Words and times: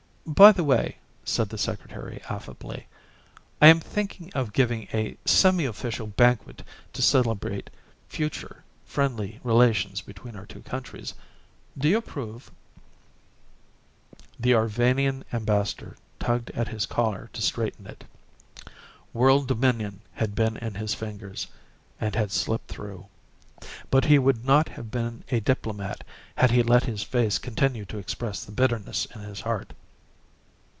"By 0.27 0.53
the 0.53 0.63
way," 0.63 0.97
said 1.25 1.49
the 1.49 1.57
Secretary 1.57 2.21
affably, 2.29 2.87
"I 3.61 3.67
am 3.67 3.81
thinking 3.81 4.31
of 4.33 4.53
giving 4.53 4.87
a 4.93 5.17
semi 5.25 5.65
official 5.65 6.07
banquet 6.07 6.63
to 6.93 7.01
celebrate 7.01 7.69
future, 8.07 8.63
friendly 8.85 9.41
relations 9.43 9.99
between 10.01 10.37
our 10.37 10.45
two 10.45 10.61
countries. 10.61 11.15
Do 11.77 11.89
you 11.89 11.97
approve?" 11.97 12.49
The 14.39 14.53
Arvanian 14.53 15.25
Ambassador 15.33 15.97
tugged 16.17 16.51
at 16.51 16.69
his 16.69 16.85
collar 16.85 17.29
to 17.33 17.41
straighten 17.41 17.85
it. 17.87 18.05
World 19.13 19.47
dominion 19.49 20.01
had 20.13 20.33
been 20.33 20.55
in 20.57 20.75
his 20.75 20.93
fingers 20.93 21.47
and 21.99 22.15
had 22.15 22.31
slipped 22.31 22.69
through 22.69 23.07
but 23.89 24.05
he 24.05 24.17
would 24.17 24.45
not 24.45 24.69
have 24.69 24.91
been 24.91 25.25
a 25.29 25.41
diplomat 25.41 26.05
had 26.37 26.51
he 26.51 26.63
let 26.63 26.83
his 26.85 27.03
face 27.03 27.37
continue 27.37 27.83
to 27.85 27.97
express 27.97 28.45
the 28.45 28.53
bitterness 28.53 29.05
in 29.13 29.21
his 29.21 29.41
heart. 29.41 29.73